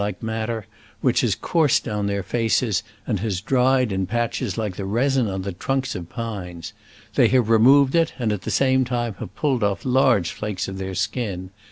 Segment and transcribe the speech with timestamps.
[0.01, 0.65] pentine like matter,
[1.01, 5.43] which has coursed down their faces, and has dried in patches Uke the resin on
[5.43, 6.73] the trunks of pines.
[7.13, 10.79] They have removed it, and at the same time have pulled off large flakes of
[10.79, 11.51] their skin.